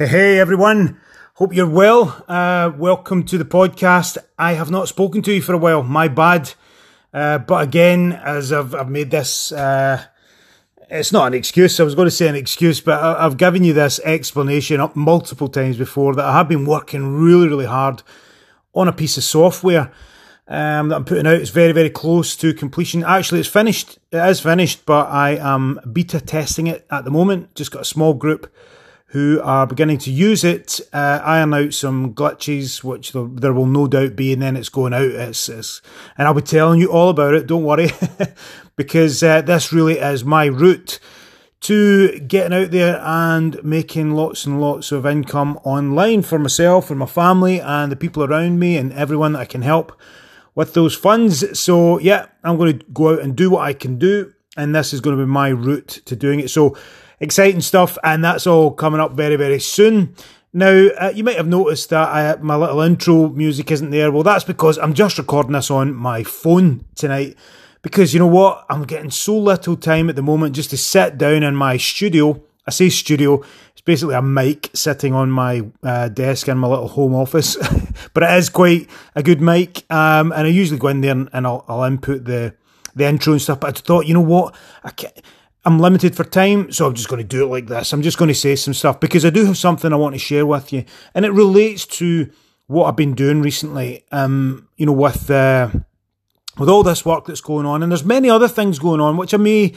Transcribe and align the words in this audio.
Hey, 0.00 0.06
hey, 0.06 0.40
everyone. 0.40 0.98
Hope 1.34 1.52
you're 1.52 1.68
well. 1.68 2.24
Uh, 2.26 2.72
welcome 2.74 3.22
to 3.24 3.36
the 3.36 3.44
podcast. 3.44 4.16
I 4.38 4.54
have 4.54 4.70
not 4.70 4.88
spoken 4.88 5.20
to 5.20 5.30
you 5.34 5.42
for 5.42 5.52
a 5.52 5.58
while. 5.58 5.82
My 5.82 6.08
bad. 6.08 6.54
Uh, 7.12 7.36
but 7.36 7.64
again, 7.64 8.12
as 8.12 8.50
I've, 8.50 8.74
I've 8.74 8.88
made 8.88 9.10
this, 9.10 9.52
uh, 9.52 10.02
it's 10.88 11.12
not 11.12 11.26
an 11.26 11.34
excuse. 11.34 11.78
I 11.78 11.82
was 11.82 11.94
going 11.94 12.06
to 12.06 12.10
say 12.10 12.28
an 12.28 12.34
excuse, 12.34 12.80
but 12.80 12.98
I, 12.98 13.26
I've 13.26 13.36
given 13.36 13.62
you 13.62 13.74
this 13.74 14.00
explanation 14.02 14.80
up 14.80 14.96
multiple 14.96 15.48
times 15.48 15.76
before 15.76 16.14
that 16.14 16.24
I 16.24 16.32
have 16.32 16.48
been 16.48 16.64
working 16.64 17.18
really, 17.20 17.48
really 17.48 17.66
hard 17.66 18.02
on 18.72 18.88
a 18.88 18.94
piece 18.94 19.18
of 19.18 19.24
software 19.24 19.92
um, 20.48 20.88
that 20.88 20.96
I'm 20.96 21.04
putting 21.04 21.26
out. 21.26 21.34
It's 21.34 21.50
very, 21.50 21.72
very 21.72 21.90
close 21.90 22.36
to 22.36 22.54
completion. 22.54 23.04
Actually, 23.04 23.40
it's 23.40 23.50
finished. 23.50 23.98
It 24.10 24.26
is 24.30 24.40
finished, 24.40 24.86
but 24.86 25.10
I 25.10 25.32
am 25.32 25.78
beta 25.92 26.22
testing 26.22 26.68
it 26.68 26.86
at 26.90 27.04
the 27.04 27.10
moment. 27.10 27.54
Just 27.54 27.70
got 27.70 27.82
a 27.82 27.84
small 27.84 28.14
group 28.14 28.50
who 29.10 29.40
are 29.42 29.66
beginning 29.66 29.98
to 29.98 30.10
use 30.10 30.44
it, 30.44 30.80
uh, 30.92 31.20
iron 31.24 31.52
out 31.52 31.74
some 31.74 32.14
glitches, 32.14 32.84
which 32.84 33.12
there, 33.12 33.26
there, 33.26 33.52
will 33.52 33.66
no 33.66 33.88
doubt 33.88 34.14
be, 34.14 34.32
and 34.32 34.40
then 34.40 34.56
it's 34.56 34.68
going 34.68 34.94
out. 34.94 35.02
It's, 35.02 35.48
it's, 35.48 35.82
and 36.16 36.28
I'll 36.28 36.34
be 36.34 36.42
telling 36.42 36.80
you 36.80 36.92
all 36.92 37.08
about 37.08 37.34
it, 37.34 37.48
don't 37.48 37.64
worry, 37.64 37.90
because 38.76 39.20
uh, 39.22 39.40
this 39.42 39.72
really 39.72 39.98
is 39.98 40.24
my 40.24 40.46
route 40.46 41.00
to 41.62 42.20
getting 42.20 42.56
out 42.56 42.70
there 42.70 43.00
and 43.04 43.62
making 43.64 44.12
lots 44.12 44.46
and 44.46 44.60
lots 44.60 44.92
of 44.92 45.04
income 45.04 45.58
online 45.64 46.22
for 46.22 46.38
myself 46.38 46.88
and 46.88 46.98
my 46.98 47.06
family 47.06 47.60
and 47.60 47.90
the 47.90 47.96
people 47.96 48.22
around 48.22 48.60
me 48.60 48.76
and 48.76 48.92
everyone 48.92 49.32
that 49.32 49.40
I 49.40 49.44
can 49.44 49.62
help 49.62 49.92
with 50.54 50.74
those 50.74 50.94
funds. 50.94 51.58
So, 51.58 51.98
yeah, 51.98 52.26
I'm 52.44 52.56
going 52.56 52.78
to 52.78 52.86
go 52.92 53.14
out 53.14 53.22
and 53.22 53.34
do 53.34 53.50
what 53.50 53.62
I 53.62 53.72
can 53.72 53.98
do, 53.98 54.32
and 54.56 54.72
this 54.72 54.92
is 54.92 55.00
going 55.00 55.18
to 55.18 55.24
be 55.24 55.28
my 55.28 55.48
route 55.48 56.00
to 56.04 56.14
doing 56.14 56.38
it. 56.38 56.48
So, 56.48 56.76
exciting 57.20 57.60
stuff, 57.60 57.98
and 58.02 58.24
that's 58.24 58.46
all 58.46 58.72
coming 58.72 59.00
up 59.00 59.12
very, 59.12 59.36
very 59.36 59.60
soon. 59.60 60.14
Now, 60.52 60.88
uh, 60.98 61.12
you 61.14 61.22
might 61.22 61.36
have 61.36 61.46
noticed 61.46 61.90
that 61.90 62.08
I, 62.08 62.36
my 62.42 62.56
little 62.56 62.80
intro 62.80 63.28
music 63.28 63.70
isn't 63.70 63.90
there. 63.90 64.10
Well, 64.10 64.24
that's 64.24 64.44
because 64.44 64.78
I'm 64.78 64.94
just 64.94 65.18
recording 65.18 65.52
this 65.52 65.70
on 65.70 65.94
my 65.94 66.24
phone 66.24 66.84
tonight. 66.96 67.36
Because 67.82 68.12
you 68.12 68.20
know 68.20 68.26
what? 68.26 68.66
I'm 68.68 68.82
getting 68.82 69.10
so 69.10 69.38
little 69.38 69.76
time 69.76 70.10
at 70.10 70.16
the 70.16 70.22
moment 70.22 70.56
just 70.56 70.70
to 70.70 70.76
sit 70.76 71.16
down 71.18 71.44
in 71.44 71.54
my 71.54 71.76
studio. 71.76 72.42
I 72.66 72.72
say 72.72 72.88
studio, 72.88 73.42
it's 73.72 73.80
basically 73.80 74.16
a 74.16 74.22
mic 74.22 74.70
sitting 74.74 75.14
on 75.14 75.30
my 75.30 75.62
uh, 75.82 76.08
desk 76.08 76.48
in 76.48 76.58
my 76.58 76.68
little 76.68 76.88
home 76.88 77.14
office. 77.14 77.56
but 78.12 78.22
it 78.22 78.30
is 78.36 78.50
quite 78.50 78.90
a 79.14 79.22
good 79.22 79.40
mic. 79.40 79.90
Um, 79.90 80.32
and 80.32 80.46
I 80.46 80.50
usually 80.50 80.78
go 80.78 80.88
in 80.88 81.00
there 81.00 81.12
and, 81.12 81.30
and 81.32 81.46
I'll, 81.46 81.64
I'll, 81.68 81.84
input 81.84 82.24
the, 82.24 82.54
the 82.94 83.06
intro 83.06 83.32
and 83.32 83.40
stuff. 83.40 83.60
But 83.60 83.78
I 83.78 83.80
thought, 83.80 84.06
you 84.06 84.14
know 84.14 84.20
what? 84.20 84.54
I 84.84 84.90
can't 84.90 85.18
I'm 85.64 85.78
limited 85.78 86.16
for 86.16 86.24
time, 86.24 86.72
so 86.72 86.86
I'm 86.86 86.94
just 86.94 87.08
going 87.08 87.22
to 87.22 87.28
do 87.28 87.44
it 87.44 87.48
like 87.48 87.66
this. 87.66 87.92
I'm 87.92 88.02
just 88.02 88.16
going 88.16 88.28
to 88.28 88.34
say 88.34 88.56
some 88.56 88.72
stuff 88.72 88.98
because 88.98 89.26
I 89.26 89.30
do 89.30 89.44
have 89.44 89.58
something 89.58 89.92
I 89.92 89.96
want 89.96 90.14
to 90.14 90.18
share 90.18 90.46
with 90.46 90.72
you, 90.72 90.84
and 91.14 91.24
it 91.24 91.32
relates 91.32 91.84
to 91.98 92.30
what 92.66 92.86
I've 92.86 92.96
been 92.96 93.14
doing 93.14 93.42
recently. 93.42 94.04
Um, 94.10 94.68
you 94.76 94.86
know, 94.86 94.92
with 94.92 95.30
uh, 95.30 95.70
with 96.58 96.68
all 96.68 96.82
this 96.82 97.04
work 97.04 97.26
that's 97.26 97.42
going 97.42 97.66
on, 97.66 97.82
and 97.82 97.92
there's 97.92 98.04
many 98.04 98.30
other 98.30 98.48
things 98.48 98.78
going 98.78 99.00
on 99.00 99.18
which 99.18 99.34
I 99.34 99.36
may 99.36 99.74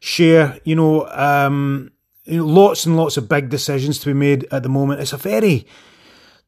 share. 0.00 0.58
You 0.64 0.74
know, 0.76 1.06
um, 1.08 1.92
you 2.24 2.38
know, 2.38 2.46
lots 2.46 2.86
and 2.86 2.96
lots 2.96 3.18
of 3.18 3.28
big 3.28 3.50
decisions 3.50 3.98
to 4.00 4.06
be 4.06 4.14
made 4.14 4.46
at 4.50 4.62
the 4.62 4.70
moment. 4.70 5.00
It's 5.02 5.12
a 5.12 5.18
very 5.18 5.66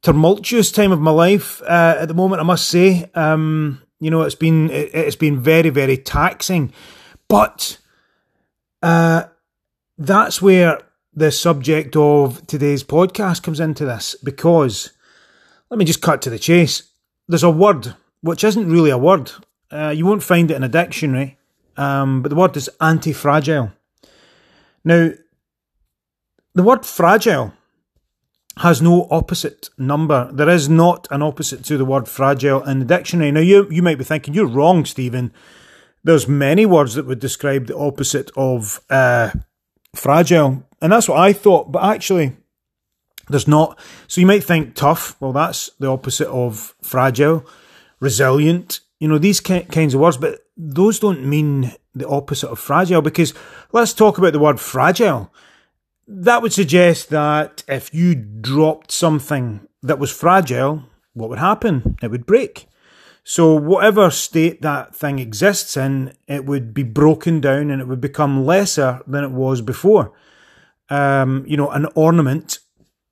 tumultuous 0.00 0.72
time 0.72 0.92
of 0.92 1.00
my 1.00 1.10
life 1.10 1.60
uh, 1.62 1.96
at 1.98 2.08
the 2.08 2.14
moment. 2.14 2.40
I 2.40 2.44
must 2.44 2.68
say, 2.68 3.10
um, 3.14 3.82
you 4.00 4.10
know, 4.10 4.22
it's 4.22 4.34
been 4.34 4.70
it, 4.70 4.94
it's 4.94 5.16
been 5.16 5.40
very 5.40 5.68
very 5.68 5.98
taxing, 5.98 6.72
but 7.28 7.78
uh, 8.82 9.24
that's 9.96 10.40
where 10.40 10.80
the 11.14 11.32
subject 11.32 11.96
of 11.96 12.46
today's 12.46 12.84
podcast 12.84 13.42
comes 13.42 13.60
into 13.60 13.84
this 13.84 14.14
because 14.22 14.92
let 15.70 15.78
me 15.78 15.84
just 15.84 16.02
cut 16.02 16.22
to 16.22 16.30
the 16.30 16.38
chase. 16.38 16.82
There's 17.26 17.42
a 17.42 17.50
word 17.50 17.94
which 18.20 18.44
isn't 18.44 18.70
really 18.70 18.90
a 18.90 18.98
word. 18.98 19.32
Uh, 19.70 19.92
you 19.94 20.06
won't 20.06 20.22
find 20.22 20.50
it 20.50 20.54
in 20.54 20.62
a 20.62 20.68
dictionary, 20.68 21.36
um, 21.76 22.22
but 22.22 22.28
the 22.28 22.36
word 22.36 22.56
is 22.56 22.70
anti 22.80 23.12
fragile. 23.12 23.72
Now, 24.84 25.10
the 26.54 26.62
word 26.62 26.86
fragile 26.86 27.52
has 28.58 28.80
no 28.80 29.06
opposite 29.10 29.70
number. 29.76 30.30
There 30.32 30.48
is 30.48 30.68
not 30.68 31.06
an 31.10 31.22
opposite 31.22 31.64
to 31.64 31.76
the 31.76 31.84
word 31.84 32.08
fragile 32.08 32.64
in 32.64 32.78
the 32.78 32.84
dictionary. 32.84 33.30
Now, 33.30 33.40
you, 33.40 33.68
you 33.70 33.82
might 33.82 33.98
be 33.98 34.04
thinking, 34.04 34.34
you're 34.34 34.46
wrong, 34.46 34.84
Stephen 34.84 35.32
there's 36.04 36.28
many 36.28 36.66
words 36.66 36.94
that 36.94 37.06
would 37.06 37.20
describe 37.20 37.66
the 37.66 37.76
opposite 37.76 38.30
of 38.36 38.80
uh, 38.90 39.30
fragile, 39.94 40.66
and 40.80 40.92
that's 40.92 41.08
what 41.08 41.18
I 41.18 41.32
thought. 41.32 41.72
But 41.72 41.84
actually, 41.84 42.36
there's 43.28 43.48
not. 43.48 43.78
So 44.06 44.20
you 44.20 44.26
might 44.26 44.44
think 44.44 44.74
tough. 44.74 45.20
Well, 45.20 45.32
that's 45.32 45.70
the 45.78 45.88
opposite 45.88 46.28
of 46.28 46.74
fragile. 46.82 47.46
Resilient. 48.00 48.80
You 49.00 49.08
know 49.08 49.18
these 49.18 49.40
kinds 49.40 49.94
of 49.94 50.00
words, 50.00 50.16
but 50.16 50.40
those 50.56 50.98
don't 50.98 51.24
mean 51.24 51.72
the 51.94 52.08
opposite 52.08 52.48
of 52.48 52.58
fragile. 52.58 53.02
Because 53.02 53.34
let's 53.72 53.92
talk 53.92 54.18
about 54.18 54.32
the 54.32 54.38
word 54.38 54.60
fragile. 54.60 55.32
That 56.06 56.42
would 56.42 56.52
suggest 56.52 57.10
that 57.10 57.62
if 57.68 57.92
you 57.92 58.14
dropped 58.14 58.90
something 58.92 59.68
that 59.82 59.98
was 59.98 60.10
fragile, 60.10 60.84
what 61.12 61.28
would 61.28 61.38
happen? 61.38 61.96
It 62.02 62.10
would 62.10 62.26
break. 62.26 62.66
So, 63.30 63.54
whatever 63.54 64.10
state 64.10 64.62
that 64.62 64.96
thing 64.96 65.18
exists 65.18 65.76
in, 65.76 66.14
it 66.26 66.46
would 66.46 66.72
be 66.72 66.82
broken 66.82 67.42
down 67.42 67.70
and 67.70 67.78
it 67.78 67.86
would 67.86 68.00
become 68.00 68.46
lesser 68.46 69.02
than 69.06 69.22
it 69.22 69.32
was 69.32 69.60
before. 69.60 70.14
Um, 70.88 71.44
you 71.46 71.54
know, 71.58 71.68
an 71.68 71.88
ornament 71.94 72.60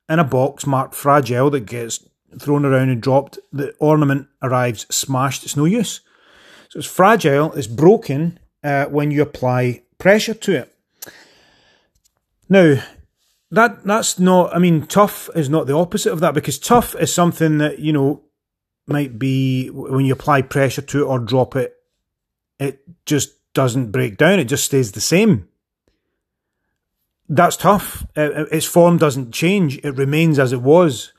in 0.08 0.18
a 0.18 0.24
box 0.24 0.66
marked 0.66 0.94
fragile 0.94 1.50
that 1.50 1.66
gets 1.66 2.02
thrown 2.38 2.64
around 2.64 2.88
and 2.88 3.02
dropped, 3.02 3.38
the 3.52 3.74
ornament 3.78 4.28
arrives 4.42 4.86
smashed, 4.88 5.44
it's 5.44 5.54
no 5.54 5.66
use. 5.66 6.00
So, 6.70 6.78
it's 6.78 6.88
fragile, 6.88 7.52
it's 7.52 7.66
broken 7.66 8.38
uh, 8.64 8.86
when 8.86 9.10
you 9.10 9.20
apply 9.20 9.82
pressure 9.98 10.32
to 10.32 10.60
it. 10.60 10.74
Now, 12.48 12.82
that 13.50 13.84
that's 13.84 14.18
not. 14.18 14.56
I 14.56 14.60
mean, 14.60 14.86
tough 14.86 15.28
is 15.36 15.50
not 15.50 15.66
the 15.66 15.76
opposite 15.76 16.14
of 16.14 16.20
that 16.20 16.32
because 16.32 16.58
tough 16.58 16.96
is 16.96 17.12
something 17.12 17.58
that 17.58 17.80
you 17.80 17.92
know 17.92 18.22
might 18.86 19.18
be 19.18 19.68
when 19.68 20.04
you 20.04 20.12
apply 20.12 20.42
pressure 20.42 20.82
to 20.82 21.02
it 21.02 21.06
or 21.06 21.18
drop 21.18 21.56
it, 21.56 21.74
it 22.58 22.80
just 23.04 23.32
doesn't 23.52 23.90
break 23.90 24.16
down. 24.16 24.38
It 24.38 24.44
just 24.44 24.64
stays 24.64 24.92
the 24.92 25.00
same. 25.00 25.48
That's 27.28 27.56
tough. 27.56 28.06
Its 28.14 28.66
form 28.66 28.98
doesn't 28.98 29.32
change. 29.32 29.78
It 29.78 29.96
remains 29.96 30.38
as 30.38 30.52
it 30.52 30.62
was. 30.62 31.12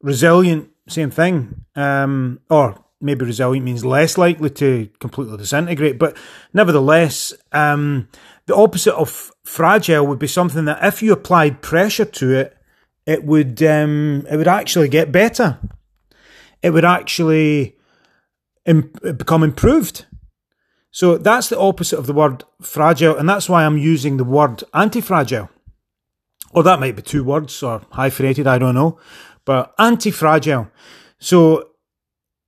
Resilient, 0.00 0.70
same 0.88 1.10
thing. 1.10 1.64
Um, 1.74 2.40
or 2.48 2.82
maybe 3.00 3.24
resilient 3.24 3.64
means 3.64 3.84
less 3.84 4.16
likely 4.16 4.50
to 4.50 4.88
completely 5.00 5.36
disintegrate. 5.36 5.98
But 5.98 6.16
nevertheless, 6.54 7.34
um, 7.50 8.08
the 8.46 8.54
opposite 8.54 8.94
of 8.94 9.32
fragile 9.44 10.06
would 10.06 10.20
be 10.20 10.28
something 10.28 10.64
that 10.66 10.84
if 10.84 11.02
you 11.02 11.12
applied 11.12 11.62
pressure 11.62 12.04
to 12.04 12.34
it, 12.34 12.56
it 13.04 13.24
would 13.24 13.60
um, 13.64 14.24
it 14.30 14.36
would 14.36 14.46
actually 14.46 14.88
get 14.88 15.10
better 15.10 15.58
it 16.62 16.70
would 16.70 16.84
actually 16.84 17.76
become 18.64 19.42
improved. 19.42 20.06
So 20.90 21.16
that's 21.18 21.48
the 21.48 21.58
opposite 21.58 21.98
of 21.98 22.06
the 22.06 22.12
word 22.12 22.44
fragile, 22.60 23.16
and 23.16 23.28
that's 23.28 23.48
why 23.48 23.64
I'm 23.64 23.78
using 23.78 24.18
the 24.18 24.24
word 24.24 24.62
anti-fragile. 24.74 25.48
Or 26.52 26.62
that 26.62 26.80
might 26.80 26.96
be 26.96 27.02
two 27.02 27.24
words 27.24 27.62
or 27.62 27.80
hyphenated, 27.92 28.46
I 28.46 28.58
don't 28.58 28.74
know. 28.74 28.98
But 29.44 29.74
anti-fragile. 29.78 30.70
So, 31.18 31.70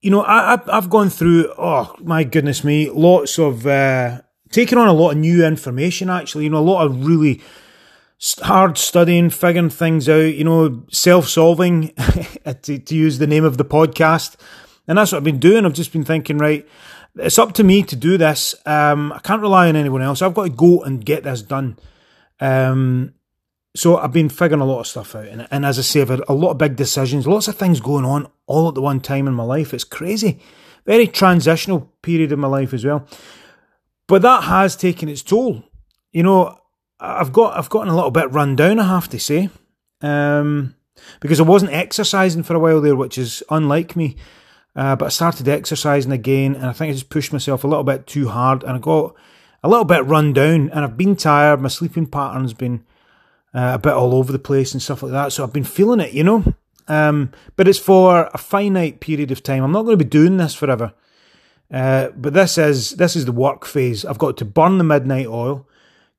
you 0.03 0.11
know, 0.11 0.23
I, 0.23 0.61
have 0.71 0.91
gone 0.91 1.09
through, 1.09 1.53
oh 1.57 1.95
my 2.01 2.23
goodness 2.23 2.63
me, 2.63 2.91
lots 2.91 3.39
of, 3.39 3.67
uh, 3.67 4.21
taking 4.51 4.79
on 4.79 4.89
a 4.89 4.93
lot 4.93 5.13
of 5.13 5.17
new 5.17 5.45
information 5.45 6.11
actually, 6.11 6.45
you 6.45 6.51
know, 6.51 6.59
a 6.59 6.61
lot 6.61 6.85
of 6.85 7.07
really 7.07 7.41
hard 8.43 8.79
studying, 8.79 9.31
figuring 9.31 9.71
things 9.71 10.09
out, 10.09 10.35
you 10.35 10.45
know, 10.45 10.85
self 10.91 11.29
solving, 11.29 11.89
to, 12.63 12.79
to 12.79 12.95
use 12.95 13.19
the 13.19 13.27
name 13.27 13.45
of 13.45 13.59
the 13.59 13.65
podcast. 13.65 14.37
And 14.87 14.99
that's 14.99 15.13
what 15.13 15.19
I've 15.19 15.25
been 15.25 15.39
doing. 15.39 15.65
I've 15.65 15.73
just 15.73 15.93
been 15.93 16.05
thinking, 16.05 16.39
right, 16.39 16.67
it's 17.17 17.39
up 17.39 17.53
to 17.55 17.65
me 17.65 17.83
to 17.85 17.97
do 17.97 18.19
this. 18.19 18.55
Um, 18.67 19.13
I 19.13 19.19
can't 19.21 19.43
rely 19.43 19.69
on 19.69 19.77
anyone 19.77 20.03
else. 20.03 20.23
I've 20.23 20.35
got 20.35 20.45
to 20.45 20.51
go 20.51 20.83
and 20.83 21.05
get 21.05 21.25
this 21.25 21.43
done. 21.43 21.79
Um, 22.41 23.15
so 23.77 23.99
I've 23.99 24.13
been 24.13 24.29
figuring 24.29 24.61
a 24.61 24.67
lot 24.67 24.81
of 24.81 24.87
stuff 24.87 25.15
out. 25.15 25.27
And, 25.27 25.49
and 25.51 25.67
as 25.67 25.79
I 25.79 25.83
say, 25.83 26.03
I've 26.03 26.09
had 26.09 26.23
a 26.29 26.35
lot 26.35 26.51
of 26.51 26.59
big 26.59 26.77
decisions, 26.77 27.27
lots 27.27 27.49
of 27.49 27.57
things 27.57 27.81
going 27.81 28.05
on 28.05 28.29
all 28.47 28.69
at 28.69 28.75
the 28.75 28.83
one 28.83 29.01
time 29.01 29.27
in 29.27 29.35
my 29.35 29.43
life. 29.43 29.75
It's 29.75 29.85
crazy. 29.85 30.41
Very 30.87 31.07
transitional 31.07 31.93
period 32.03 32.31
in 32.31 32.41
my 32.41 32.49
life 32.49 32.75
as 32.75 32.85
well. 32.85 33.07
But 34.07 34.23
that 34.23 34.45
has 34.45 34.77
taken 34.77 35.09
its 35.09 35.23
toll. 35.23 35.65
You 36.13 36.23
know, 36.23 36.59
I've 37.01 37.33
got 37.33 37.57
I've 37.57 37.71
gotten 37.71 37.89
a 37.89 37.95
little 37.95 38.11
bit 38.11 38.31
run 38.33 38.57
down, 38.57 38.79
I 38.79 38.87
have 38.89 39.09
to 39.11 39.19
say, 39.19 39.51
um, 40.01 40.75
because 41.21 41.41
I 41.41 41.45
wasn't 41.45 41.73
exercising 41.73 42.43
for 42.43 42.55
a 42.55 42.61
while 42.61 42.81
there, 42.81 42.97
which 42.97 43.19
is 43.19 43.43
unlike 43.51 43.97
me. 43.97 44.17
Uh, 44.77 44.97
but 44.97 45.07
I 45.07 45.09
started 45.11 45.49
exercising 45.49 46.11
again, 46.11 46.57
and 46.57 46.67
I 46.67 46.73
think 46.73 46.91
I 46.91 46.95
just 46.95 47.09
pushed 47.09 47.33
myself 47.33 47.63
a 47.63 47.69
little 47.69 47.85
bit 47.85 48.07
too 48.07 48.29
hard, 48.29 48.65
and 48.65 48.73
I 48.73 48.79
got 48.79 49.15
a 49.63 49.69
little 49.69 49.85
bit 49.85 50.05
run 50.05 50.33
down, 50.33 50.69
and 50.71 50.81
I've 50.81 50.97
been 50.97 51.17
tired. 51.17 51.61
My 51.61 51.69
sleeping 51.69 52.07
pattern's 52.07 52.55
been 52.55 52.85
uh, 53.55 53.73
a 53.75 53.79
bit 53.79 53.93
all 53.93 54.15
over 54.15 54.33
the 54.33 54.39
place 54.39 54.73
and 54.73 54.83
stuff 54.83 55.03
like 55.03 55.13
that. 55.13 55.33
So 55.33 55.45
I've 55.45 55.53
been 55.53 55.65
feeling 55.65 56.01
it, 56.01 56.13
you 56.13 56.25
know. 56.25 56.55
Um, 56.89 57.31
but 57.57 57.69
it's 57.69 57.79
for 57.79 58.29
a 58.35 58.39
finite 58.39 59.01
period 59.01 59.31
of 59.31 59.43
time. 59.43 59.63
I'm 59.63 59.73
not 59.73 59.85
going 59.85 59.97
to 59.99 60.05
be 60.05 60.11
doing 60.11 60.37
this 60.37 60.55
forever. 60.55 60.93
Uh, 61.73 62.09
but 62.11 62.35
this 62.35 62.59
is 62.59 62.91
this 62.93 63.17
is 63.17 63.25
the 63.25 63.33
work 63.33 63.65
phase. 63.65 64.05
I've 64.05 64.19
got 64.19 64.37
to 64.39 64.45
burn 64.45 64.79
the 64.79 64.85
midnight 64.85 65.27
oil, 65.27 65.67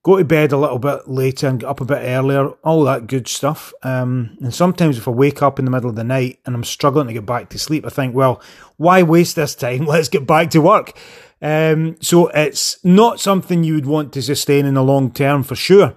go 0.05 0.17
to 0.17 0.23
bed 0.23 0.51
a 0.51 0.57
little 0.57 0.77
bit 0.77 1.07
later 1.07 1.47
and 1.47 1.61
get 1.61 1.67
up 1.67 1.81
a 1.81 1.85
bit 1.85 1.97
earlier, 2.03 2.49
all 2.63 2.83
that 2.83 3.07
good 3.07 3.27
stuff. 3.27 3.73
Um, 3.81 4.37
and 4.39 4.53
sometimes 4.53 4.99
if 4.99 5.07
I 5.07 5.11
wake 5.11 5.41
up 5.41 5.57
in 5.57 5.65
the 5.65 5.71
middle 5.71 5.89
of 5.89 5.95
the 5.95 6.03
night 6.03 6.39
and 6.45 6.53
I'm 6.53 6.63
struggling 6.63 7.07
to 7.07 7.13
get 7.13 7.25
back 7.25 7.49
to 7.49 7.57
sleep, 7.57 7.87
I 7.87 7.89
think, 7.89 8.13
well, 8.13 8.39
why 8.77 9.01
waste 9.01 9.35
this 9.35 9.55
time? 9.55 9.85
Let's 9.87 10.07
get 10.07 10.27
back 10.27 10.51
to 10.51 10.59
work. 10.61 10.95
Um, 11.41 11.97
so 12.01 12.27
it's 12.27 12.77
not 12.85 13.19
something 13.19 13.63
you 13.63 13.73
would 13.73 13.87
want 13.87 14.13
to 14.13 14.21
sustain 14.21 14.67
in 14.67 14.75
the 14.75 14.83
long 14.83 15.11
term 15.11 15.41
for 15.41 15.55
sure. 15.55 15.95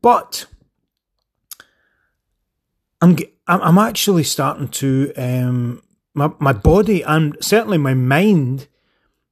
But 0.00 0.46
I'm 3.00 3.18
I'm 3.48 3.78
actually 3.78 4.22
starting 4.22 4.68
to 4.68 5.12
um, 5.16 5.82
my 6.14 6.30
my 6.38 6.52
body 6.52 7.02
and 7.02 7.36
certainly 7.40 7.78
my 7.78 7.94
mind 7.94 8.68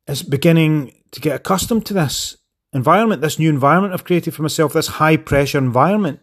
is 0.09 0.25
beginning 0.25 0.93
to 1.13 1.21
get 1.21 1.37
accustomed 1.37 1.87
to 1.87 1.95
this 1.95 2.37
environment, 2.73 3.23
this 3.23 3.39
new 3.39 3.51
environment 3.51 3.93
I've 3.93 4.05
created 4.05 4.35
for 4.35 4.43
myself, 4.43 4.73
this 4.73 4.87
high 4.87 5.17
pressure 5.17 5.59
environment, 5.59 6.21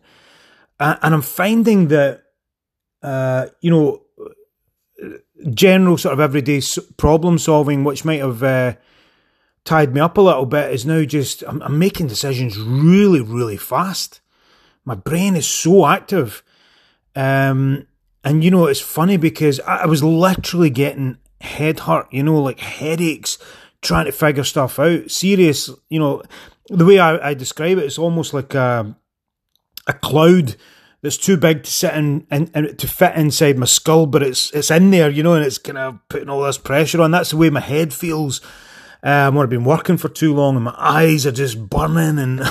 uh, 0.79 0.95
and 1.01 1.13
I'm 1.13 1.21
finding 1.21 1.87
that 1.89 2.23
uh, 3.01 3.47
you 3.61 3.71
know 3.71 4.03
general 5.51 5.97
sort 5.97 6.13
of 6.13 6.19
everyday 6.19 6.61
problem 6.97 7.37
solving, 7.37 7.83
which 7.83 8.05
might 8.05 8.19
have 8.19 8.43
uh, 8.43 8.75
tied 9.63 9.93
me 9.93 10.01
up 10.01 10.17
a 10.17 10.21
little 10.21 10.45
bit, 10.45 10.71
is 10.71 10.85
now 10.85 11.03
just 11.03 11.43
I'm, 11.43 11.61
I'm 11.61 11.79
making 11.79 12.07
decisions 12.07 12.57
really 12.59 13.21
really 13.21 13.57
fast. 13.57 14.21
My 14.85 14.95
brain 14.95 15.35
is 15.35 15.47
so 15.47 15.85
active 15.85 16.43
um, 17.15 17.87
and 18.23 18.43
you 18.43 18.51
know, 18.51 18.67
it's 18.67 18.79
funny 18.79 19.17
because 19.17 19.59
I, 19.61 19.83
I 19.83 19.85
was 19.85 20.03
literally 20.03 20.69
getting 20.69 21.17
head 21.41 21.81
hurt, 21.81 22.07
you 22.11 22.23
know, 22.23 22.41
like 22.41 22.59
headaches 22.59 23.37
trying 23.81 24.05
to 24.05 24.11
figure 24.11 24.43
stuff 24.43 24.79
out. 24.79 25.09
Serious, 25.11 25.69
you 25.89 25.99
know, 25.99 26.21
the 26.67 26.85
way 26.85 26.99
I, 26.99 27.29
I 27.29 27.33
describe 27.33 27.77
it, 27.77 27.85
it's 27.85 27.97
almost 27.97 28.33
like 28.33 28.53
a, 28.53 28.95
a 29.87 29.93
cloud 29.93 30.55
that's 31.01 31.17
too 31.17 31.37
big 31.37 31.63
to 31.63 31.71
sit 31.71 31.93
in 31.93 32.27
and 32.29 32.77
to 32.77 32.87
fit 32.87 33.15
inside 33.15 33.57
my 33.57 33.65
skull, 33.65 34.05
but 34.05 34.21
it's 34.21 34.51
it's 34.51 34.71
in 34.71 34.91
there, 34.91 35.09
you 35.09 35.23
know, 35.23 35.33
and 35.33 35.45
it's 35.45 35.57
kind 35.57 35.77
of 35.77 35.99
putting 36.09 36.29
all 36.29 36.43
this 36.43 36.57
pressure 36.57 37.01
on. 37.01 37.11
That's 37.11 37.31
the 37.31 37.37
way 37.37 37.49
my 37.49 37.61
head 37.61 37.93
feels. 37.93 38.41
Um, 39.01 39.35
when 39.35 39.43
I've 39.43 39.49
been 39.49 39.63
working 39.63 39.95
for 39.95 40.09
too 40.09 40.33
long, 40.33 40.57
and 40.57 40.65
my 40.65 40.75
eyes 40.77 41.25
are 41.25 41.31
just 41.31 41.69
burning, 41.69 42.19
and 42.19 42.41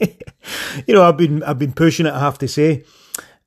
you 0.86 0.94
know, 0.94 1.02
I've 1.02 1.18
been 1.18 1.42
I've 1.42 1.58
been 1.58 1.74
pushing 1.74 2.06
it. 2.06 2.14
I 2.14 2.20
have 2.20 2.38
to 2.38 2.48
say, 2.48 2.84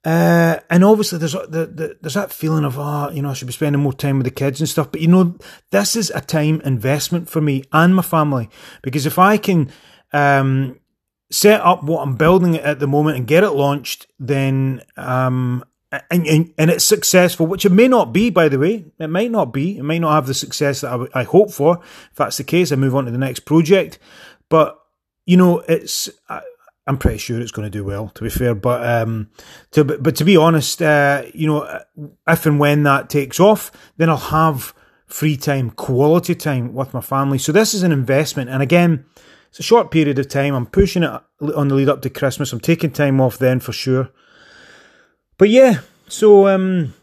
uh, 0.05 0.59
and 0.69 0.83
obviously, 0.83 1.17
there's 1.17 1.31
the, 1.31 1.71
the, 1.73 1.97
there's 2.01 2.15
that 2.15 2.33
feeling 2.33 2.65
of 2.65 2.77
oh, 2.77 3.09
you 3.11 3.21
know, 3.21 3.29
I 3.29 3.33
should 3.33 3.47
be 3.47 3.53
spending 3.53 3.81
more 3.81 3.93
time 3.93 4.17
with 4.17 4.25
the 4.25 4.31
kids 4.31 4.59
and 4.59 4.67
stuff. 4.67 4.91
But 4.91 5.01
you 5.01 5.07
know, 5.07 5.37
this 5.71 5.95
is 5.95 6.09
a 6.09 6.19
time 6.19 6.61
investment 6.61 7.29
for 7.29 7.39
me 7.39 7.63
and 7.71 7.95
my 7.95 8.01
family 8.01 8.49
because 8.81 9.05
if 9.05 9.17
I 9.17 9.37
can 9.37 9.71
um, 10.11 10.79
set 11.31 11.61
up 11.61 11.83
what 11.83 12.01
I'm 12.01 12.15
building 12.15 12.57
at 12.57 12.79
the 12.79 12.87
moment 12.87 13.17
and 13.17 13.27
get 13.27 13.45
it 13.45 13.51
launched, 13.51 14.07
then 14.19 14.81
um, 14.97 15.63
and, 16.09 16.27
and, 16.27 16.53
and 16.57 16.69
it's 16.69 16.83
successful, 16.83 17.47
which 17.47 17.65
it 17.65 17.71
may 17.71 17.87
not 17.87 18.11
be, 18.11 18.29
by 18.29 18.49
the 18.49 18.59
way. 18.59 18.85
It 18.99 19.07
might 19.07 19.31
not 19.31 19.53
be. 19.53 19.77
It 19.77 19.83
might 19.83 20.01
not 20.01 20.15
have 20.15 20.27
the 20.27 20.33
success 20.33 20.81
that 20.81 20.91
I, 20.91 21.21
I 21.21 21.23
hope 21.23 21.51
for. 21.51 21.79
If 22.11 22.15
that's 22.15 22.37
the 22.37 22.43
case, 22.43 22.71
I 22.71 22.75
move 22.75 22.95
on 22.95 23.05
to 23.05 23.11
the 23.11 23.17
next 23.17 23.41
project. 23.41 23.99
But 24.49 24.77
you 25.25 25.37
know, 25.37 25.59
it's 25.59 26.09
I'm 26.85 26.97
pretty 26.97 27.17
sure 27.17 27.39
it's 27.39 27.51
going 27.51 27.65
to 27.65 27.77
do 27.77 27.83
well, 27.83 28.09
to 28.09 28.23
be 28.23 28.29
fair. 28.29 28.53
But 28.55 28.85
um, 28.85 29.29
to 29.71 29.83
but 29.83 30.15
to 30.17 30.25
be 30.25 30.35
honest, 30.35 30.81
uh, 30.81 31.23
you 31.33 31.47
know, 31.47 31.79
if 32.27 32.45
and 32.45 32.59
when 32.59 32.83
that 32.83 33.09
takes 33.09 33.39
off, 33.39 33.71
then 33.97 34.09
I'll 34.09 34.17
have 34.17 34.73
free 35.07 35.37
time, 35.37 35.69
quality 35.69 36.35
time 36.35 36.73
with 36.73 36.93
my 36.93 37.01
family. 37.01 37.37
So 37.37 37.51
this 37.51 37.73
is 37.73 37.83
an 37.83 37.91
investment, 37.91 38.49
and 38.49 38.61
again, 38.61 39.05
it's 39.49 39.59
a 39.59 39.63
short 39.63 39.91
period 39.91 40.19
of 40.19 40.27
time. 40.27 40.55
I'm 40.55 40.65
pushing 40.65 41.03
it 41.03 41.21
on 41.55 41.67
the 41.67 41.75
lead 41.75 41.87
up 41.87 42.01
to 42.01 42.09
Christmas. 42.09 42.51
I'm 42.51 42.59
taking 42.59 42.91
time 42.91 43.21
off 43.21 43.37
then 43.37 43.59
for 43.59 43.71
sure. 43.71 44.09
But 45.37 45.49
yeah, 45.49 45.81
so 46.09 46.47
um, 46.47 46.93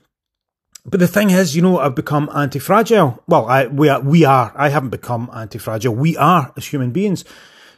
but 0.85 1.01
the 1.01 1.09
thing 1.09 1.31
is, 1.31 1.57
you 1.57 1.63
know, 1.63 1.79
I've 1.79 1.95
become 1.95 2.29
anti-fragile. 2.35 3.23
Well, 3.27 3.47
I 3.47 3.67
we 3.67 3.89
are 3.89 4.01
we 4.01 4.25
are. 4.25 4.53
I 4.55 4.69
haven't 4.69 4.91
become 4.91 5.31
anti-fragile. 5.33 5.95
We 5.95 6.17
are 6.17 6.53
as 6.57 6.67
human 6.67 6.91
beings. 6.91 7.25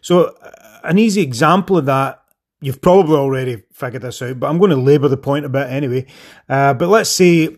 So 0.02 0.36
an 0.84 0.98
easy 0.98 1.22
example 1.22 1.78
of 1.78 1.86
that, 1.86 2.22
you've 2.60 2.82
probably 2.82 3.16
already 3.16 3.62
figured 3.72 4.02
this 4.02 4.20
out, 4.20 4.38
but 4.38 4.50
I'm 4.50 4.58
going 4.58 4.70
to 4.70 4.76
labour 4.76 5.08
the 5.08 5.16
point 5.16 5.46
a 5.46 5.48
bit 5.48 5.68
anyway. 5.70 6.06
Uh, 6.48 6.74
but 6.74 6.88
let's 6.88 7.10
say, 7.10 7.56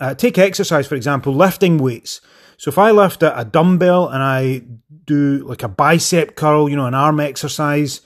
uh, 0.00 0.14
take 0.14 0.36
exercise, 0.36 0.88
for 0.88 0.96
example, 0.96 1.32
lifting 1.32 1.78
weights. 1.78 2.20
So 2.56 2.68
if 2.68 2.78
I 2.78 2.90
lift 2.90 3.22
a, 3.22 3.38
a 3.38 3.44
dumbbell 3.44 4.08
and 4.08 4.22
I 4.22 4.62
do 5.04 5.46
like 5.46 5.62
a 5.62 5.68
bicep 5.68 6.34
curl, 6.34 6.68
you 6.68 6.76
know, 6.76 6.86
an 6.86 6.94
arm 6.94 7.20
exercise, 7.20 8.00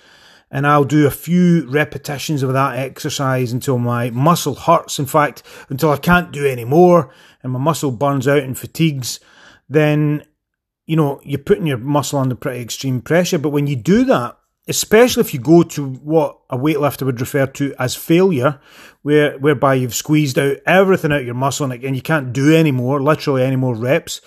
and 0.51 0.67
I'll 0.67 0.85
do 0.85 1.07
a 1.07 1.11
few 1.11 1.69
repetitions 1.69 2.43
of 2.43 2.53
that 2.53 2.79
exercise 2.79 3.53
until 3.53 3.79
my 3.79 4.11
muscle 4.11 4.55
hurts. 4.55 4.99
In 4.99 5.07
fact, 5.07 5.43
until 5.69 5.91
I 5.91 5.97
can't 5.97 6.31
do 6.31 6.47
any 6.47 6.65
more 6.65 7.13
and 7.43 7.53
my 7.53 7.59
muscle 7.59 7.91
burns 7.91 8.29
out 8.29 8.45
and 8.45 8.57
fatigues, 8.57 9.21
then, 9.69 10.25
you 10.87 10.97
know, 10.97 11.21
you're 11.25 11.39
putting 11.39 11.67
your 11.67 11.79
muscle 11.79 12.19
under 12.19 12.35
pretty 12.35 12.61
extreme 12.61 13.01
pressure. 13.01 13.39
But 13.39 13.51
when 13.51 13.67
you 13.67 13.77
do 13.77 14.05
that, 14.05 14.39
especially 14.69 15.21
if 15.21 15.35
you 15.35 15.41
go 15.41 15.63
to 15.63 15.87
what 15.87 16.39
a 16.51 16.57
weightlifter 16.57 17.05
would 17.05 17.21
refer 17.21 17.47
to 17.47 17.75
as 17.79 17.95
failure, 17.95 18.61
where 19.03 19.39
whereby 19.39 19.75
you've 19.75 19.95
squeezed 19.95 20.39
out 20.39 20.57
everything 20.67 21.13
out 21.13 21.25
your 21.25 21.35
muscle 21.35 21.71
and, 21.71 21.85
and 21.85 21.97
you 21.97 22.03
can't 22.03 22.33
do 22.33 22.55
any 22.55 22.73
more, 22.73 23.03
literally 23.03 23.43
any 23.43 23.57
more 23.57 23.75
reps, 23.75 24.21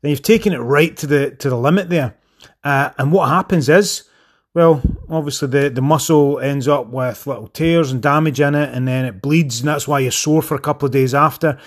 then 0.00 0.10
you've 0.10 0.22
taken 0.22 0.52
it 0.52 0.58
right 0.58 0.96
to 0.96 1.06
the 1.06 1.30
to 1.32 1.50
the 1.50 1.56
limit 1.56 1.88
there. 1.88 2.16
Uh, 2.64 2.90
and 2.98 3.12
what 3.12 3.28
happens 3.28 3.68
is, 3.68 4.04
well, 4.54 4.82
obviously 5.08 5.48
the, 5.48 5.70
the 5.70 5.82
muscle 5.82 6.40
ends 6.40 6.66
up 6.66 6.88
with 6.88 7.26
little 7.26 7.46
tears 7.48 7.92
and 7.92 8.02
damage 8.02 8.40
in 8.40 8.54
it, 8.54 8.74
and 8.74 8.88
then 8.88 9.04
it 9.04 9.22
bleeds, 9.22 9.60
and 9.60 9.68
that's 9.68 9.86
why 9.86 10.00
you're 10.00 10.10
sore 10.10 10.42
for 10.42 10.54
a 10.54 10.60
couple 10.60 10.86
of 10.86 10.92
days 10.92 11.14
after. 11.14 11.58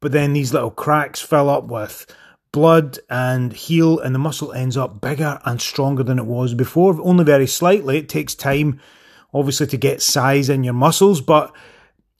But 0.00 0.12
then 0.12 0.32
these 0.32 0.52
little 0.52 0.70
cracks 0.70 1.20
fill 1.20 1.48
up 1.48 1.64
with 1.64 2.06
blood 2.54 3.00
and 3.10 3.52
heal, 3.52 3.98
and 3.98 4.14
the 4.14 4.18
muscle 4.20 4.52
ends 4.52 4.76
up 4.76 5.00
bigger 5.00 5.40
and 5.44 5.60
stronger 5.60 6.04
than 6.04 6.20
it 6.20 6.24
was 6.24 6.54
before, 6.54 6.96
only 7.02 7.24
very 7.24 7.48
slightly. 7.48 7.98
It 7.98 8.08
takes 8.08 8.32
time, 8.32 8.80
obviously, 9.34 9.66
to 9.66 9.76
get 9.76 10.00
size 10.00 10.48
in 10.48 10.62
your 10.62 10.72
muscles, 10.72 11.20
but 11.20 11.52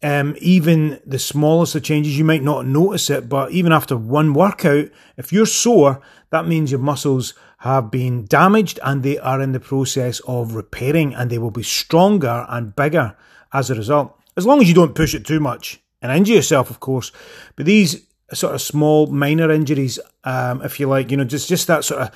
um, 0.03 0.35
even 0.41 1.01
the 1.07 1.21
smallest 1.21 1.77
of 1.77 1.85
changes, 1.85 2.19
you 2.19 2.25
might 2.25 2.43
not 2.43 2.67
notice 2.67 3.11
it, 3.11 3.29
but 3.29 3.53
even 3.53 3.71
after 3.71 3.97
one 3.97 4.35
workout, 4.35 4.89
if 5.17 5.33
you're 5.33 5.47
sore, 5.47 6.03
that 6.31 6.49
means 6.49 6.73
your 6.73 6.81
muscles 6.81 7.35
have 7.59 7.93
been 7.93 8.25
damaged 8.25 8.81
and 8.83 9.05
they 9.05 9.19
are 9.21 9.41
in 9.41 9.53
the 9.53 9.61
process 9.61 10.21
of 10.27 10.57
repairing 10.57 11.15
and 11.15 11.31
they 11.31 11.39
will 11.39 11.53
be 11.53 11.63
stronger 11.63 12.45
and 12.49 12.75
bigger 12.75 13.17
as 13.53 13.71
a 13.71 13.75
result. 13.77 14.21
As 14.37 14.45
long 14.45 14.61
as 14.61 14.69
you 14.69 14.75
don't 14.75 14.97
push 14.97 15.15
it 15.15 15.25
too 15.25 15.39
much 15.39 15.81
and 16.03 16.11
injure 16.11 16.35
yourself, 16.35 16.71
of 16.71 16.81
course. 16.81 17.13
But 17.55 17.67
these 17.67 18.04
sort 18.33 18.55
of 18.55 18.63
small 18.63 19.07
minor 19.07 19.51
injuries, 19.51 19.99
um, 20.25 20.63
if 20.63 20.81
you 20.81 20.87
like, 20.87 21.11
you 21.11 21.17
know, 21.17 21.25
just 21.25 21.49
just 21.49 21.67
that 21.67 21.85
sort 21.85 22.03
of 22.03 22.11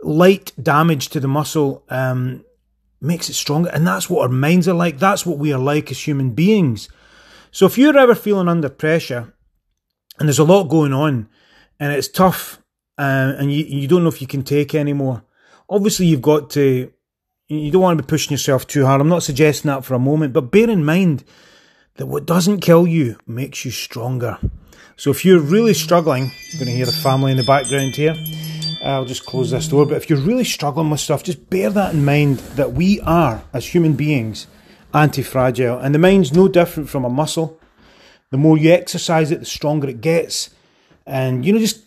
light 0.00 0.52
damage 0.60 1.08
to 1.10 1.20
the 1.20 1.28
muscle 1.28 1.84
um, 1.88 2.44
makes 3.00 3.28
it 3.28 3.34
stronger, 3.34 3.70
and 3.70 3.86
that's 3.86 4.10
what 4.10 4.22
our 4.22 4.28
minds 4.28 4.68
are 4.68 4.74
like. 4.74 4.98
That's 4.98 5.24
what 5.24 5.38
we 5.38 5.52
are 5.52 5.58
like 5.58 5.90
as 5.90 6.06
human 6.06 6.30
beings. 6.30 6.88
So 7.50 7.66
if 7.66 7.78
you're 7.78 7.96
ever 7.96 8.14
feeling 8.14 8.48
under 8.48 8.68
pressure, 8.68 9.32
and 10.18 10.28
there's 10.28 10.38
a 10.38 10.44
lot 10.44 10.64
going 10.64 10.92
on, 10.92 11.28
and 11.78 11.92
it's 11.92 12.08
tough, 12.08 12.60
uh, 12.98 13.34
and 13.38 13.52
you 13.52 13.64
you 13.64 13.88
don't 13.88 14.02
know 14.02 14.08
if 14.08 14.20
you 14.20 14.26
can 14.26 14.42
take 14.42 14.74
anymore, 14.74 15.22
obviously 15.68 16.06
you've 16.06 16.22
got 16.22 16.50
to. 16.50 16.92
You 17.48 17.70
don't 17.70 17.82
want 17.82 17.96
to 17.96 18.02
be 18.02 18.08
pushing 18.08 18.32
yourself 18.32 18.66
too 18.66 18.86
hard. 18.86 19.00
I'm 19.00 19.08
not 19.08 19.22
suggesting 19.22 19.68
that 19.68 19.84
for 19.84 19.94
a 19.94 20.00
moment, 20.00 20.32
but 20.32 20.50
bear 20.50 20.68
in 20.68 20.84
mind 20.84 21.22
that 21.94 22.06
what 22.06 22.26
doesn't 22.26 22.58
kill 22.58 22.88
you 22.88 23.18
makes 23.24 23.64
you 23.64 23.70
stronger. 23.70 24.38
So 24.98 25.10
if 25.10 25.26
you're 25.26 25.40
really 25.40 25.74
struggling, 25.74 26.32
you're 26.48 26.64
going 26.64 26.70
to 26.70 26.76
hear 26.76 26.86
the 26.86 26.92
family 26.92 27.30
in 27.30 27.36
the 27.36 27.44
background 27.44 27.94
here. 27.94 28.14
Uh, 28.82 28.88
I'll 28.88 29.04
just 29.04 29.26
close 29.26 29.50
this 29.50 29.68
door. 29.68 29.84
But 29.84 29.98
if 29.98 30.08
you're 30.08 30.18
really 30.18 30.44
struggling 30.44 30.88
with 30.88 31.00
stuff, 31.00 31.22
just 31.22 31.50
bear 31.50 31.68
that 31.68 31.92
in 31.92 32.02
mind 32.02 32.38
that 32.56 32.72
we 32.72 33.00
are, 33.02 33.44
as 33.52 33.66
human 33.66 33.92
beings, 33.92 34.46
anti 34.94 35.22
fragile. 35.22 35.78
And 35.78 35.94
the 35.94 35.98
mind's 35.98 36.32
no 36.32 36.48
different 36.48 36.88
from 36.88 37.04
a 37.04 37.10
muscle. 37.10 37.60
The 38.30 38.38
more 38.38 38.56
you 38.56 38.72
exercise 38.72 39.30
it, 39.30 39.40
the 39.40 39.44
stronger 39.44 39.88
it 39.88 40.00
gets. 40.00 40.48
And, 41.04 41.44
you 41.44 41.52
know, 41.52 41.58
just 41.58 41.84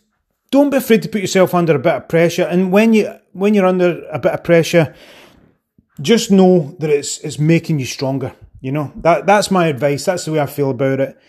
don't 0.51 0.69
be 0.69 0.77
afraid 0.77 1.01
to 1.01 1.09
put 1.09 1.21
yourself 1.21 1.55
under 1.55 1.75
a 1.75 1.79
bit 1.79 1.95
of 1.95 2.07
pressure. 2.09 2.43
And 2.43 2.71
when, 2.71 2.93
you, 2.93 3.11
when 3.33 3.55
you're 3.55 3.65
under 3.65 4.05
a 4.11 4.19
bit 4.19 4.33
of 4.33 4.43
pressure, 4.43 4.95
just 5.99 6.29
know 6.29 6.75
that 6.77 6.91
it's, 6.91 7.17
it's 7.21 7.39
making 7.39 7.79
you 7.79 7.85
stronger. 7.87 8.35
You 8.61 8.71
know, 8.71 8.91
that, 8.97 9.25
that's 9.25 9.49
my 9.49 9.65
advice. 9.65 10.05
That's 10.05 10.25
the 10.25 10.33
way 10.33 10.39
I 10.39 10.45
feel 10.45 10.69
about 10.69 10.99
it. 10.99 11.19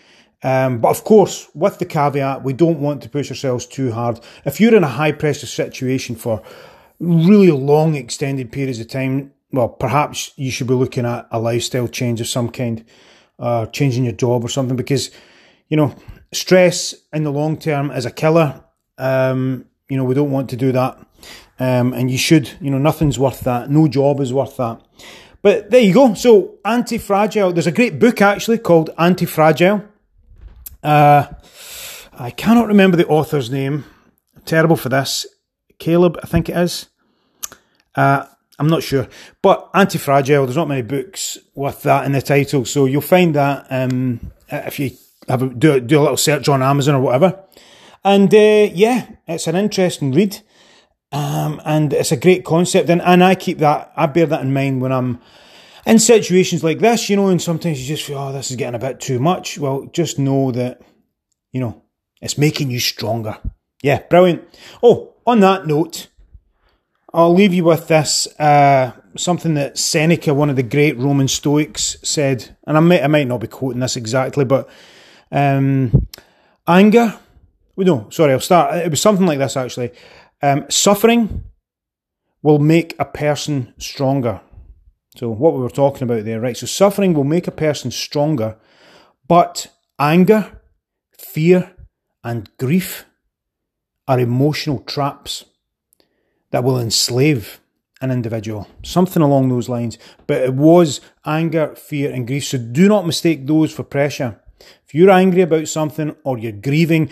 Um, 0.43 0.79
but 0.79 0.89
of 0.89 1.03
course, 1.03 1.47
with 1.53 1.77
the 1.77 1.85
caveat, 1.85 2.43
we 2.43 2.53
don't 2.53 2.79
want 2.79 3.03
to 3.03 3.09
push 3.09 3.29
ourselves 3.29 3.65
too 3.65 3.91
hard. 3.91 4.19
If 4.45 4.59
you're 4.59 4.75
in 4.75 4.83
a 4.83 4.87
high 4.87 5.11
pressure 5.11 5.45
situation 5.45 6.15
for 6.15 6.41
really 6.99 7.51
long 7.51 7.95
extended 7.95 8.51
periods 8.51 8.79
of 8.79 8.87
time, 8.87 9.33
well, 9.51 9.69
perhaps 9.69 10.31
you 10.37 10.49
should 10.49 10.67
be 10.67 10.73
looking 10.73 11.05
at 11.05 11.27
a 11.31 11.39
lifestyle 11.39 11.87
change 11.87 12.21
of 12.21 12.27
some 12.27 12.49
kind, 12.49 12.85
uh, 13.37 13.65
changing 13.67 14.05
your 14.05 14.13
job 14.13 14.43
or 14.43 14.49
something, 14.49 14.77
because, 14.77 15.11
you 15.67 15.77
know, 15.77 15.95
stress 16.31 16.95
in 17.13 17.23
the 17.23 17.31
long 17.31 17.57
term 17.57 17.91
is 17.91 18.05
a 18.05 18.11
killer. 18.11 18.63
Um, 18.97 19.65
you 19.89 19.97
know, 19.97 20.05
we 20.05 20.15
don't 20.15 20.31
want 20.31 20.49
to 20.51 20.55
do 20.55 20.71
that. 20.71 20.97
Um, 21.59 21.93
and 21.93 22.09
you 22.09 22.17
should, 22.17 22.49
you 22.61 22.71
know, 22.71 22.79
nothing's 22.79 23.19
worth 23.19 23.41
that. 23.41 23.69
No 23.69 23.87
job 23.87 24.19
is 24.21 24.33
worth 24.33 24.57
that. 24.57 24.81
But 25.41 25.69
there 25.69 25.81
you 25.81 25.93
go. 25.93 26.13
So, 26.13 26.59
Anti 26.63 26.97
Fragile. 26.97 27.51
There's 27.51 27.67
a 27.67 27.71
great 27.71 27.99
book 27.99 28.21
actually 28.21 28.59
called 28.59 28.91
Anti 28.97 29.25
Fragile. 29.25 29.83
Uh, 30.83 31.27
I 32.13 32.31
cannot 32.31 32.67
remember 32.67 32.97
the 32.97 33.07
author's 33.07 33.49
name. 33.49 33.85
I'm 34.35 34.41
terrible 34.43 34.75
for 34.75 34.89
this. 34.89 35.25
Caleb, 35.79 36.19
I 36.21 36.27
think 36.27 36.49
it 36.49 36.57
is. 36.57 36.87
Uh, 37.95 38.25
I'm 38.59 38.67
not 38.67 38.83
sure. 38.83 39.07
But 39.41 39.69
Anti 39.73 39.97
Fragile, 39.97 40.45
there's 40.45 40.55
not 40.55 40.67
many 40.67 40.83
books 40.83 41.39
with 41.55 41.81
that 41.83 42.05
in 42.05 42.11
the 42.11 42.21
title. 42.21 42.65
So 42.65 42.85
you'll 42.85 43.01
find 43.01 43.35
that 43.35 43.65
um, 43.69 44.31
if 44.49 44.79
you 44.79 44.91
have 45.27 45.41
a, 45.41 45.49
do, 45.49 45.79
do 45.79 45.99
a 45.99 46.01
little 46.01 46.17
search 46.17 46.47
on 46.47 46.61
Amazon 46.61 46.95
or 46.95 47.01
whatever. 47.01 47.43
And 48.03 48.33
uh, 48.33 48.69
yeah, 48.73 49.07
it's 49.27 49.47
an 49.47 49.55
interesting 49.55 50.11
read. 50.11 50.41
Um, 51.11 51.61
and 51.65 51.91
it's 51.91 52.11
a 52.11 52.17
great 52.17 52.45
concept. 52.45 52.89
And, 52.89 53.01
and 53.01 53.23
I 53.23 53.35
keep 53.35 53.57
that, 53.57 53.91
I 53.95 54.05
bear 54.05 54.27
that 54.27 54.41
in 54.41 54.53
mind 54.53 54.81
when 54.81 54.91
I'm 54.91 55.19
in 55.85 55.99
situations 55.99 56.63
like 56.63 56.79
this, 56.79 57.09
you 57.09 57.15
know, 57.15 57.27
and 57.27 57.41
sometimes 57.41 57.81
you 57.81 57.87
just 57.87 58.05
feel, 58.05 58.17
oh, 58.17 58.31
this 58.31 58.51
is 58.51 58.57
getting 58.57 58.75
a 58.75 58.79
bit 58.79 58.99
too 58.99 59.19
much. 59.19 59.57
Well, 59.57 59.89
just 59.93 60.19
know 60.19 60.51
that, 60.51 60.81
you 61.51 61.59
know, 61.59 61.81
it's 62.21 62.37
making 62.37 62.69
you 62.69 62.79
stronger. 62.79 63.37
Yeah, 63.81 64.01
brilliant. 64.09 64.43
Oh, 64.83 65.15
on 65.25 65.39
that 65.39 65.65
note, 65.65 66.07
I'll 67.13 67.33
leave 67.33 67.53
you 67.53 67.63
with 67.63 67.87
this 67.87 68.27
uh, 68.39 68.91
something 69.17 69.55
that 69.55 69.77
Seneca, 69.77 70.33
one 70.33 70.49
of 70.49 70.55
the 70.55 70.63
great 70.63 70.97
Roman 70.97 71.27
Stoics, 71.27 71.97
said, 72.03 72.55
and 72.65 72.77
I 72.77 72.79
might, 72.79 73.03
I 73.03 73.07
might 73.07 73.27
not 73.27 73.41
be 73.41 73.47
quoting 73.47 73.81
this 73.81 73.97
exactly, 73.97 74.45
but 74.45 74.69
um, 75.31 76.07
anger. 76.67 77.19
Well, 77.75 77.87
no, 77.87 78.09
sorry, 78.09 78.33
I'll 78.33 78.39
start. 78.39 78.75
It 78.75 78.89
was 78.89 79.01
something 79.01 79.25
like 79.25 79.39
this 79.39 79.57
actually. 79.57 79.91
Um, 80.41 80.65
suffering 80.69 81.43
will 82.41 82.59
make 82.59 82.95
a 82.99 83.05
person 83.05 83.73
stronger. 83.77 84.41
So, 85.15 85.29
what 85.29 85.53
we 85.53 85.59
were 85.59 85.69
talking 85.69 86.03
about 86.03 86.25
there, 86.25 86.39
right? 86.39 86.55
So, 86.55 86.65
suffering 86.65 87.13
will 87.13 87.23
make 87.23 87.47
a 87.47 87.51
person 87.51 87.91
stronger, 87.91 88.57
but 89.27 89.67
anger, 89.99 90.61
fear, 91.17 91.75
and 92.23 92.49
grief 92.57 93.05
are 94.07 94.19
emotional 94.19 94.79
traps 94.79 95.45
that 96.51 96.63
will 96.63 96.79
enslave 96.79 97.59
an 98.01 98.11
individual. 98.11 98.67
Something 98.83 99.21
along 99.21 99.49
those 99.49 99.69
lines. 99.69 99.97
But 100.27 100.41
it 100.41 100.53
was 100.53 101.01
anger, 101.25 101.75
fear, 101.75 102.11
and 102.11 102.25
grief. 102.25 102.45
So 102.45 102.57
do 102.57 102.87
not 102.87 103.05
mistake 103.05 103.45
those 103.45 103.71
for 103.71 103.83
pressure. 103.83 104.39
If 104.85 104.93
you're 104.93 105.11
angry 105.11 105.41
about 105.41 105.67
something 105.67 106.15
or 106.23 106.37
you're 106.37 106.51
grieving, 106.51 107.09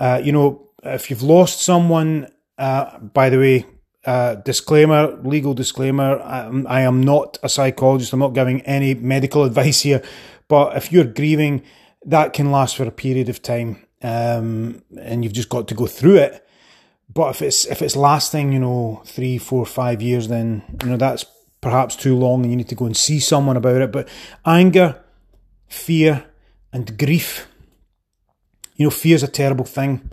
uh, 0.00 0.20
you 0.22 0.32
know, 0.32 0.70
if 0.82 1.10
you've 1.10 1.22
lost 1.22 1.60
someone, 1.60 2.28
uh, 2.58 2.98
by 2.98 3.30
the 3.30 3.38
way, 3.38 3.66
uh, 4.06 4.36
disclaimer, 4.36 5.16
legal 5.22 5.54
disclaimer, 5.54 6.20
I, 6.20 6.50
I 6.66 6.80
am 6.82 7.02
not 7.02 7.38
a 7.42 7.48
psychologist. 7.48 8.12
I'm 8.12 8.20
not 8.20 8.34
giving 8.34 8.60
any 8.62 8.94
medical 8.94 9.44
advice 9.48 9.82
here. 9.82 10.02
But 10.48 10.76
if 10.76 10.92
you're 10.92 11.04
grieving, 11.04 11.62
that 12.04 12.32
can 12.32 12.50
last 12.50 12.76
for 12.76 12.84
a 12.84 12.90
period 12.90 13.28
of 13.28 13.42
time. 13.42 13.84
Um, 14.02 14.82
and 15.00 15.24
you've 15.24 15.32
just 15.32 15.48
got 15.48 15.68
to 15.68 15.74
go 15.74 15.86
through 15.86 16.16
it. 16.16 16.46
But 17.12 17.30
if 17.30 17.42
it's 17.42 17.64
if 17.66 17.80
it's 17.80 17.96
lasting, 17.96 18.52
you 18.52 18.58
know, 18.58 19.02
three, 19.06 19.38
four, 19.38 19.64
five 19.66 20.02
years, 20.02 20.28
then 20.28 20.62
you 20.82 20.90
know 20.90 20.96
that's 20.96 21.24
perhaps 21.60 21.96
too 21.96 22.16
long, 22.16 22.42
and 22.42 22.50
you 22.50 22.56
need 22.56 22.68
to 22.68 22.74
go 22.74 22.86
and 22.86 22.96
see 22.96 23.20
someone 23.20 23.56
about 23.56 23.80
it. 23.80 23.92
But 23.92 24.08
anger, 24.44 25.02
fear, 25.68 26.24
and 26.72 26.98
grief. 26.98 27.46
You 28.76 28.86
know, 28.86 28.90
fear 28.90 29.14
is 29.14 29.22
a 29.22 29.28
terrible 29.28 29.64
thing, 29.64 30.10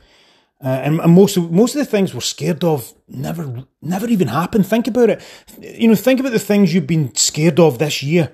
uh, 0.63 0.67
and, 0.67 0.99
and 0.99 1.13
most 1.13 1.37
of 1.37 1.51
most 1.51 1.75
of 1.75 1.79
the 1.79 1.85
things 1.85 2.13
we're 2.13 2.21
scared 2.21 2.63
of 2.63 2.93
never 3.07 3.65
never 3.81 4.07
even 4.07 4.27
happen. 4.27 4.63
Think 4.63 4.87
about 4.87 5.09
it. 5.09 5.21
You 5.59 5.87
know, 5.87 5.95
think 5.95 6.19
about 6.19 6.33
the 6.33 6.39
things 6.39 6.73
you've 6.73 6.87
been 6.87 7.15
scared 7.15 7.59
of 7.59 7.79
this 7.79 8.03
year 8.03 8.31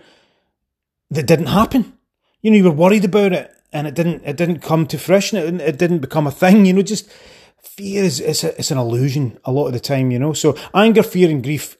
that 1.09 1.27
didn't 1.27 1.47
happen. 1.47 1.93
You 2.41 2.51
know, 2.51 2.57
you 2.57 2.63
were 2.65 2.71
worried 2.71 3.05
about 3.05 3.31
it, 3.31 3.51
and 3.71 3.87
it 3.87 3.95
didn't 3.95 4.23
it 4.25 4.35
didn't 4.35 4.59
come 4.59 4.85
to 4.87 4.97
fruition. 4.97 5.37
It, 5.37 5.61
it 5.61 5.77
didn't 5.77 5.99
become 5.99 6.27
a 6.27 6.31
thing. 6.31 6.65
You 6.65 6.73
know, 6.73 6.81
just 6.81 7.09
fear 7.61 8.03
is 8.03 8.19
it's, 8.19 8.43
a, 8.43 8.57
it's 8.57 8.71
an 8.71 8.77
illusion 8.77 9.39
a 9.45 9.51
lot 9.51 9.67
of 9.67 9.73
the 9.73 9.79
time, 9.79 10.11
you 10.11 10.19
know. 10.19 10.33
So 10.33 10.57
anger, 10.73 11.03
fear, 11.03 11.29
and 11.29 11.43
grief, 11.43 11.77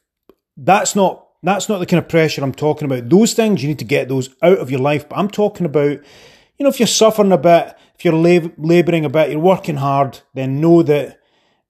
that's 0.56 0.96
not 0.96 1.27
that's 1.44 1.70
not 1.70 1.80
the 1.80 1.86
kind 1.86 2.01
of 2.01 2.10
pressure 2.10 2.44
I'm 2.44 2.54
talking 2.54 2.86
about. 2.86 3.10
Those 3.10 3.34
things 3.34 3.62
you 3.62 3.70
need 3.70 3.80
to 3.80 3.86
get 3.86 4.08
those 4.08 4.30
out 4.42 4.60
of 4.60 4.72
your 4.72 4.80
life. 4.80 5.08
But 5.08 5.18
I'm 5.18 5.30
talking 5.30 5.66
about, 5.66 5.92
you 5.92 6.63
know, 6.63 6.70
if 6.70 6.80
you're 6.80 6.88
suffering 6.88 7.32
a 7.32 7.38
bit, 7.38 7.75
if 7.98 8.06
you're 8.06 8.13
lab- 8.13 8.54
labouring 8.58 9.06
a 9.06 9.10
bit, 9.10 9.32
you're 9.32 9.39
working 9.39 9.77
hard, 9.77 10.20
then 10.34 10.62
know 10.62 10.84
that 10.84 11.20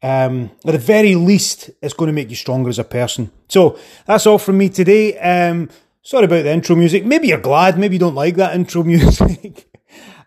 um, 0.01 0.51
at 0.65 0.73
the 0.73 0.77
very 0.77 1.15
least, 1.15 1.71
it's 1.81 1.93
going 1.93 2.07
to 2.07 2.13
make 2.13 2.29
you 2.29 2.35
stronger 2.35 2.69
as 2.69 2.79
a 2.79 2.83
person. 2.83 3.31
So 3.47 3.79
that's 4.05 4.27
all 4.27 4.37
from 4.37 4.57
me 4.57 4.69
today. 4.69 5.17
Um, 5.17 5.69
sorry 6.01 6.25
about 6.25 6.43
the 6.43 6.51
intro 6.51 6.75
music. 6.75 7.05
Maybe 7.05 7.29
you're 7.29 7.39
glad. 7.39 7.79
Maybe 7.79 7.95
you 7.95 7.99
don't 7.99 8.15
like 8.15 8.35
that 8.35 8.55
intro 8.55 8.83
music. 8.85 9.69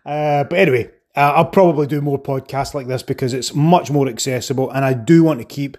uh, 0.05 0.43
but 0.43 0.57
anyway, 0.59 0.89
uh, 1.15 1.33
I'll 1.35 1.45
probably 1.45 1.87
do 1.87 2.01
more 2.01 2.21
podcasts 2.21 2.73
like 2.73 2.87
this 2.87 3.03
because 3.03 3.33
it's 3.33 3.53
much 3.53 3.91
more 3.91 4.07
accessible, 4.07 4.71
and 4.71 4.83
I 4.83 4.93
do 4.93 5.23
want 5.23 5.39
to 5.39 5.45
keep 5.45 5.77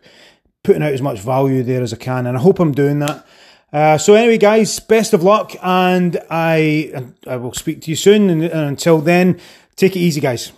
putting 0.63 0.83
out 0.83 0.93
as 0.93 1.03
much 1.03 1.21
value 1.21 1.63
there 1.63 1.83
as 1.83 1.93
I 1.93 1.97
can, 1.97 2.27
and 2.27 2.37
I 2.37 2.41
hope 2.41 2.61
I'm 2.61 2.73
doing 2.73 3.01
that. 3.01 3.27
Uh, 3.73 3.97
so 3.97 4.13
anyway, 4.15 4.37
guys, 4.37 4.79
best 4.81 5.15
of 5.15 5.23
luck, 5.23 5.53
and 5.63 6.21
I 6.31 7.13
I 7.27 7.37
will 7.37 7.55
speak 7.55 7.81
to 7.83 7.91
you 7.91 7.97
soon. 7.97 8.29
And, 8.29 8.43
and 8.43 8.69
until 8.69 8.99
then, 8.99 9.41
take 9.77 9.97
it 9.97 10.01
easy, 10.01 10.21
guys. 10.21 10.53